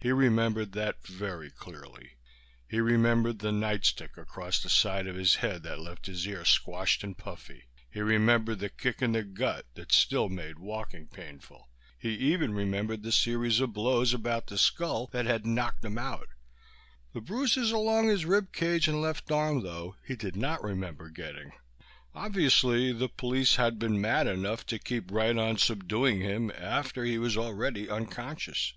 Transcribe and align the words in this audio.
He 0.00 0.10
remembered 0.10 0.72
that 0.72 1.06
very 1.06 1.48
clearly. 1.48 2.14
He 2.68 2.80
remembered 2.80 3.38
the 3.38 3.52
nightstick 3.52 4.18
across 4.18 4.60
the 4.60 4.68
side 4.68 5.06
of 5.06 5.14
his 5.14 5.36
head 5.36 5.62
that 5.62 5.78
left 5.78 6.06
his 6.06 6.26
ear 6.26 6.44
squashed 6.44 7.04
and 7.04 7.16
puffy, 7.16 7.68
he 7.88 8.00
remembered 8.00 8.58
the 8.58 8.68
kick 8.68 9.00
in 9.00 9.12
the 9.12 9.22
gut 9.22 9.66
that 9.74 9.92
still 9.92 10.28
made 10.28 10.58
walking 10.58 11.06
painful. 11.06 11.70
He 11.96 12.14
even 12.16 12.52
remembered 12.52 13.04
the 13.04 13.12
series 13.12 13.60
of 13.60 13.72
blows 13.72 14.12
about 14.12 14.48
the 14.48 14.58
skull 14.58 15.06
that 15.12 15.26
had 15.26 15.46
knocked 15.46 15.84
him 15.84 15.96
out. 15.98 16.26
The 17.12 17.20
bruises 17.20 17.70
along 17.70 18.08
his 18.08 18.24
rib 18.24 18.52
cage 18.52 18.88
and 18.88 19.00
left 19.00 19.30
arm, 19.30 19.62
though, 19.62 19.94
he 20.04 20.16
did 20.16 20.34
not 20.34 20.64
remember 20.64 21.08
getting. 21.08 21.52
Obviously 22.12 22.92
the 22.92 23.08
police 23.08 23.54
had 23.54 23.78
been 23.78 24.00
mad 24.00 24.26
enough 24.26 24.66
to 24.66 24.80
keep 24.80 25.12
right 25.12 25.38
on 25.38 25.56
subduing 25.58 26.20
him 26.20 26.50
after 26.56 27.04
he 27.04 27.18
was 27.18 27.36
already 27.36 27.88
unconscious. 27.88 28.72